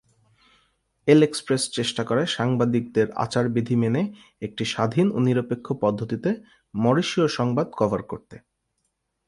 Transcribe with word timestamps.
L'Express" 1.07 1.63
চেষ্টা 1.77 2.03
করে 2.03 2.23
সাংবাদিকদের 2.35 3.07
আচার 3.25 3.45
বিধি 3.49 3.75
মেনে, 3.75 4.03
একটি 4.41 4.63
স্বাধীন 4.65 5.07
ও 5.11 5.27
নিরপেক্ষ 5.27 5.67
পদ্ধতিতে 5.83 6.29
মরিশীয় 6.73 7.27
সংবাদ 7.37 7.67
কভার 7.79 8.01
করতে। 8.03 8.35